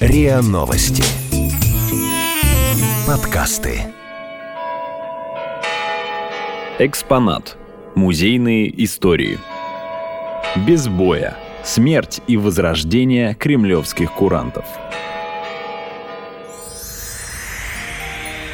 [0.00, 1.02] РИА Новости.
[3.06, 3.80] Подкасты.
[6.78, 7.56] Экспонат.
[7.94, 9.38] Музейные истории.
[10.66, 11.36] Без боя.
[11.62, 14.64] Смерть и возрождение кремлевских курантов.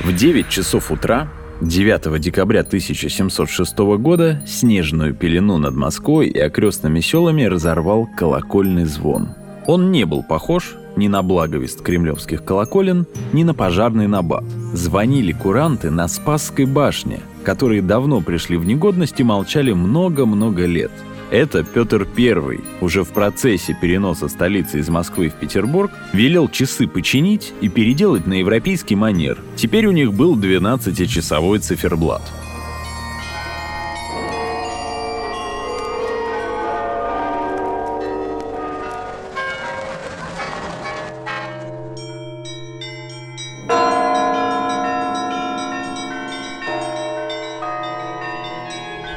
[0.00, 1.28] В 9 часов утра
[1.60, 9.30] 9 декабря 1706 года снежную пелену над Москвой и окрестными селами разорвал колокольный звон.
[9.66, 14.44] Он не был похож ни на благовест кремлевских колоколен, ни на пожарный набат.
[14.72, 20.92] Звонили куранты на Спасской башне, которые давно пришли в негодность и молчали много-много лет–
[21.34, 27.52] это Петр I, уже в процессе переноса столицы из Москвы в Петербург, велел часы починить
[27.60, 29.38] и переделать на европейский манер.
[29.56, 32.22] Теперь у них был 12-часовой циферблат.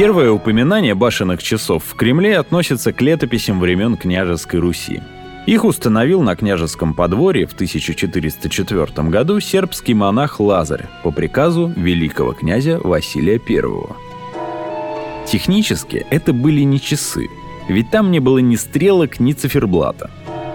[0.00, 5.02] Первое упоминание башенных часов в Кремле относится к летописям времен княжеской Руси.
[5.44, 12.80] Их установил на княжеском подворье в 1404 году сербский монах Лазарь по приказу великого князя
[12.82, 15.26] Василия I.
[15.26, 17.28] Технически это были не часы,
[17.68, 20.10] ведь там не было ни стрелок, ни циферблата.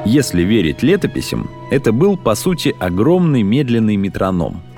[0.06, 4.64] Если верить летописям, это был, по сути, огромный медленный метроном–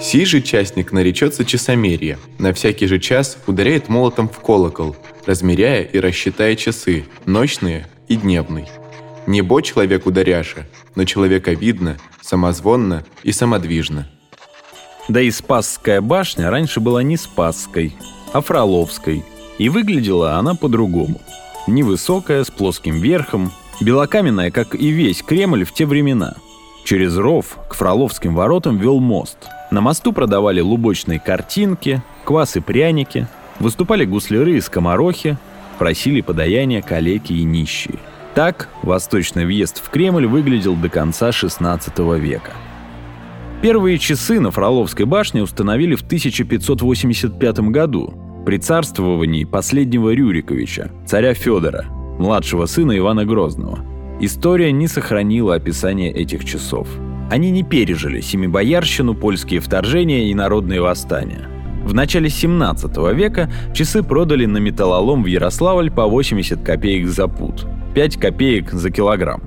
[0.00, 2.18] Сей же частник наречется часомерие.
[2.38, 4.96] На всякий же час ударяет молотом в колокол,
[5.26, 8.68] размеряя и рассчитая часы, ночные и дневный.
[9.26, 14.08] Не бо человек ударяша, но человека видно, самозвонно и самодвижно.
[15.08, 17.96] Да и Спасская башня раньше была не Спасской,
[18.32, 19.24] а Фроловской,
[19.58, 21.20] и выглядела она по-другому.
[21.66, 26.36] Невысокая, с плоским верхом, белокаменная, как и весь Кремль в те времена.
[26.84, 29.38] Через ров к Фроловским воротам вел мост–
[29.70, 33.26] на мосту продавали лубочные картинки, квас и пряники,
[33.60, 35.36] выступали гусляры и скоморохи,
[35.78, 37.98] просили подаяния калеки и нищие.
[38.34, 42.52] Так восточный въезд в Кремль выглядел до конца XVI века.
[43.60, 48.14] Первые часы на Фроловской башне установили в 1585 году
[48.46, 51.86] при царствовании последнего Рюриковича, царя Федора,
[52.18, 53.80] младшего сына Ивана Грозного.
[54.20, 56.88] История не сохранила описание этих часов–
[57.30, 61.48] они не пережили семибоярщину, польские вторжения и народные восстания.
[61.84, 67.66] В начале 17 века часы продали на металлолом в Ярославль по 80 копеек за пуд,
[67.94, 69.42] 5 копеек за килограмм.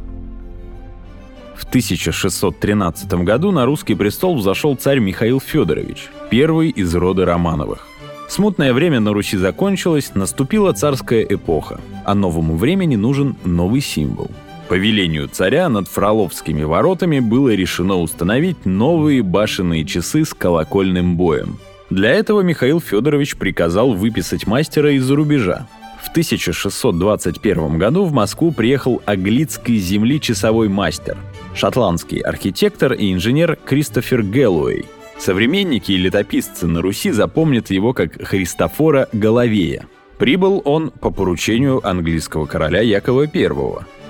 [1.55, 7.87] В 1613 году на русский престол взошел царь Михаил Федорович, первый из рода Романовых.
[8.27, 14.31] Смутное время на Руси закончилось, наступила царская эпоха, а новому времени нужен новый символ–
[14.71, 21.59] по велению царя над Фроловскими воротами было решено установить новые башенные часы с колокольным боем.
[21.89, 25.67] Для этого Михаил Федорович приказал выписать мастера из-за рубежа.
[26.01, 31.17] В 1621 году в Москву приехал аглицкий земли часовой мастер,
[31.53, 34.85] шотландский архитектор и инженер Кристофер Гэллоуэй.
[35.19, 39.85] Современники и летописцы на Руси запомнят его как Христофора Головея.
[40.17, 43.49] Прибыл он по поручению английского короля Якова I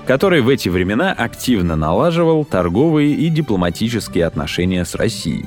[0.06, 5.46] который в эти времена активно налаживал торговые и дипломатические отношения с Россией.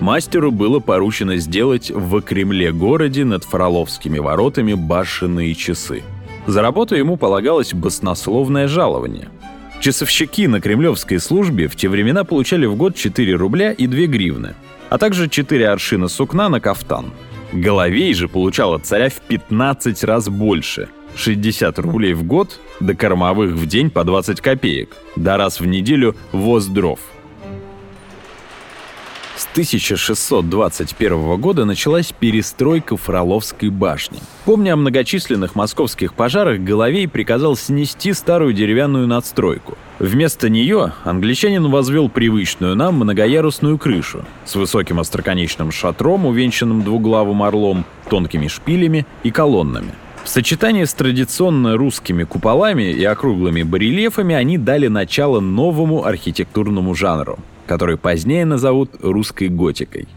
[0.00, 6.02] Мастеру было поручено сделать в Кремле-городе над Фроловскими воротами башенные часы.
[6.46, 9.28] За работу ему полагалось баснословное жалование.
[9.80, 14.54] Часовщики на кремлевской службе в те времена получали в год 4 рубля и 2 гривны,
[14.90, 17.12] а также 4 аршина сукна на кафтан.
[17.52, 23.52] Головей же получал от царя в 15 раз больше– 60 рублей в год, до кормовых
[23.52, 26.98] в день по 20 копеек, да раз в неделю воз дров.
[29.36, 34.20] С 1621 года началась перестройка Фроловской башни.
[34.44, 39.76] Помня о многочисленных московских пожарах, Головей приказал снести старую деревянную надстройку.
[39.98, 47.84] Вместо нее англичанин возвел привычную нам многоярусную крышу с высоким остроконечным шатром, увенчанным двуглавым орлом,
[48.08, 49.94] тонкими шпилями и колоннами.
[50.24, 57.38] В сочетании с традиционно русскими куполами и округлыми барельефами они дали начало новому архитектурному жанру,
[57.66, 60.08] который позднее назовут русской готикой.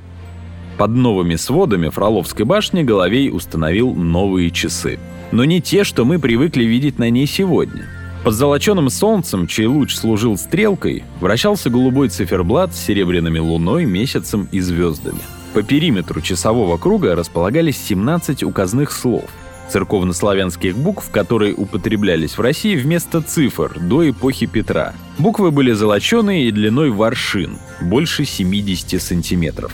[0.78, 4.98] Под новыми сводами Фроловской башни Головей установил новые часы.
[5.34, 7.84] Но не те, что мы привыкли видеть на ней сегодня.
[8.24, 14.62] Под золоченым солнцем, чей луч служил стрелкой, вращался голубой циферблат с серебряными луной, месяцем и
[14.62, 15.20] звездами.
[15.54, 19.26] По периметру часового круга располагались 17 указных слов–
[19.70, 24.94] церковнославянских букв, которые употреблялись в России вместо цифр до эпохи Петра.
[25.18, 29.74] Буквы были золоченые и длиной в аршин, больше 70 сантиметров.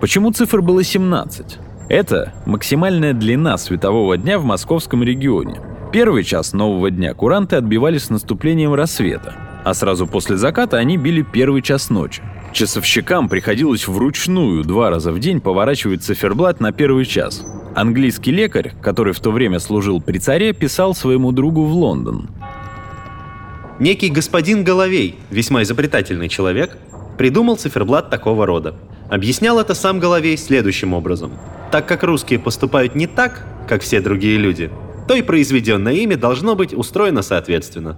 [0.00, 1.58] Почему цифр было 17?
[1.88, 5.60] Это максимальная длина светового дня в московском регионе.
[5.92, 9.34] Первый час нового дня куранты отбивали с наступлением рассвета,
[9.64, 12.22] а сразу после заката они били первый час ночи.
[12.52, 17.44] Часовщикам приходилось вручную два раза в день поворачивать циферблат на первый час.
[17.74, 22.28] Английский лекарь, который в то время служил при царе, писал своему другу в Лондон.
[23.78, 26.76] Некий господин Головей, весьма изобретательный человек,
[27.16, 28.74] придумал циферблат такого рода.
[29.08, 31.32] Объяснял это сам Головей следующим образом.
[31.70, 34.70] Так как русские поступают не так, как все другие люди,
[35.06, 37.96] то и произведенное ими должно быть устроено соответственно.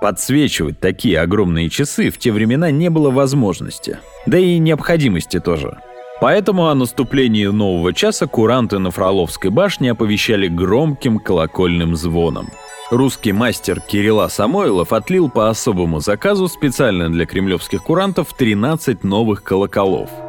[0.00, 5.78] Подсвечивать такие огромные часы в те времена не было возможности, да и необходимости тоже.
[6.20, 12.50] Поэтому о наступлении нового часа куранты на Фроловской башне оповещали громким колокольным звоном.
[12.90, 20.10] Русский мастер Кирилла Самойлов отлил по особому заказу специально для кремлевских курантов 13 новых колоколов–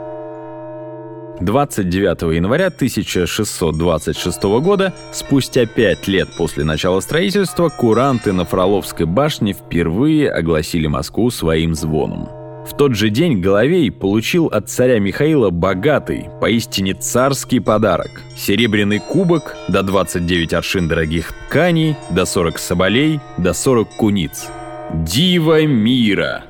[1.42, 10.32] 29 января 1626 года, спустя пять лет после начала строительства, куранты на Фроловской башне впервые
[10.32, 12.41] огласили Москву своим звоном.
[12.66, 18.22] В тот же день Головей получил от царя Михаила богатый, поистине царский подарок.
[18.36, 24.48] Серебряный кубок, до 29 аршин дорогих тканей, до 40 соболей, до 40 куниц.
[24.94, 26.44] Дива мира!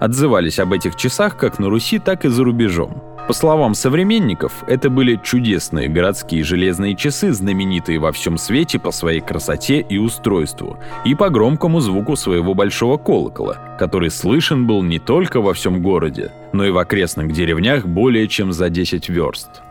[0.00, 3.02] Отзывались об этих часах как на Руси, так и за рубежом.
[3.26, 9.20] По словам современников, это были чудесные городские железные часы, знаменитые во всем свете по своей
[9.20, 15.40] красоте и устройству, и по громкому звуку своего большого колокола, который слышен был не только
[15.40, 19.62] во всем городе, но и в окрестных деревнях более чем за 10 верст.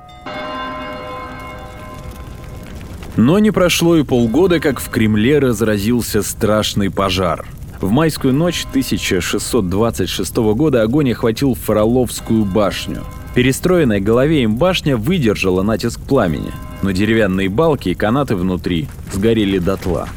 [3.16, 7.46] Но не прошло и полгода, как в Кремле разразился страшный пожар.
[7.86, 13.04] В майскую ночь 1626 года огонь охватил Фроловскую башню–
[13.36, 16.52] Перестроенная головеем башня выдержала натиск пламени,
[16.82, 20.08] но деревянные балки и канаты внутри сгорели дотла.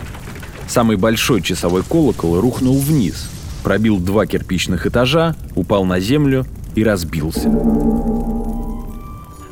[0.69, 3.29] Самый большой часовой колокол рухнул вниз,
[3.65, 7.50] пробил два кирпичных этажа, упал на землю и разбился.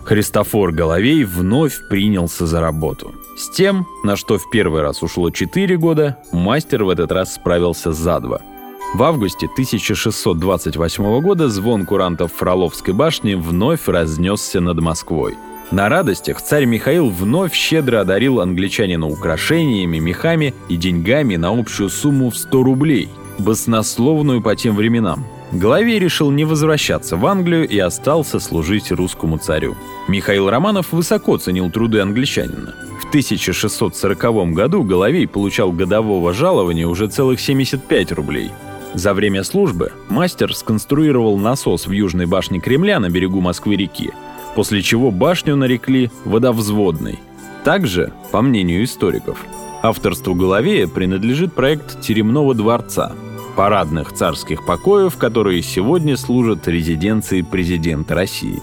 [0.04, 3.12] Христофор Головей вновь принялся за работу.
[3.36, 7.92] С тем, на что в первый раз ушло 4 года, мастер в этот раз справился
[7.92, 8.40] за два–
[8.94, 15.34] в августе 1628 года звон курантов Фроловской башни вновь разнесся над Москвой.
[15.70, 22.30] На радостях царь Михаил вновь щедро одарил англичанина украшениями, мехами и деньгами на общую сумму
[22.30, 23.08] в 100 рублей,
[23.38, 25.26] баснословную по тем временам.
[25.52, 29.76] Головей решил не возвращаться в Англию и остался служить русскому царю.
[30.08, 32.74] Михаил Романов высоко ценил труды англичанина.
[33.06, 38.50] В 1640 году Головей получал годового жалования уже целых 75 рублей–
[38.96, 44.10] за время службы мастер сконструировал насос в южной башне Кремля на берегу Москвы-реки,
[44.54, 47.18] после чего башню нарекли водовзводной.
[47.62, 49.44] Также, по мнению историков,
[49.82, 53.12] авторству Головея принадлежит проект Теремного дворца,
[53.54, 58.62] парадных царских покоев, которые сегодня служат резиденцией президента России.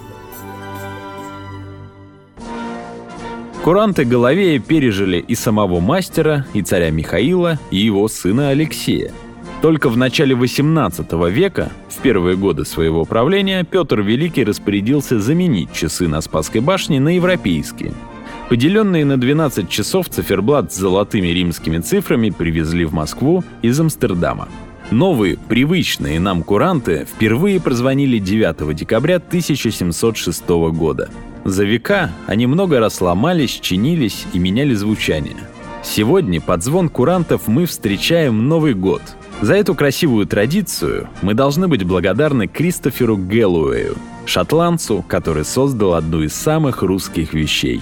[3.63, 9.11] Куранты Головея пережили и самого мастера, и царя Михаила, и его сына Алексея–
[9.64, 16.09] только в начале XVIII века, в первые годы своего правления, Петр Великий распорядился заменить часы
[16.09, 17.94] на Спасской башне на европейские.
[18.49, 24.49] Поделенные на 12 часов циферблат с золотыми римскими цифрами привезли в Москву из Амстердама.
[24.92, 31.09] Новые, привычные нам куранты впервые прозвонили 9 декабря 1706 года.
[31.45, 35.35] За века они много раз ломались, чинились и меняли звучание.
[35.83, 39.02] Сегодня под звон курантов мы встречаем Новый год—
[39.44, 46.33] за эту красивую традицию мы должны быть благодарны Кристоферу Гэллоуэю, шотландцу, который создал одну из
[46.33, 47.81] самых русских вещей.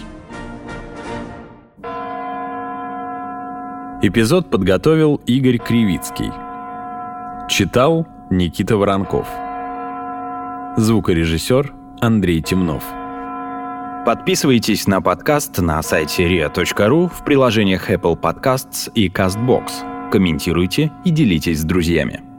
[4.01, 6.31] Эпизод подготовил Игорь Кривицкий.
[7.47, 9.27] Читал Никита Воронков.
[10.77, 12.83] Звукорежиссер Андрей Темнов.
[14.05, 21.59] Подписывайтесь на подкаст на сайте ria.ru в приложениях Apple Podcasts и CastBox– комментируйте и делитесь
[21.59, 22.30] с друзьями.